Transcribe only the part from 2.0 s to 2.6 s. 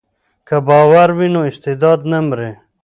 نه مري.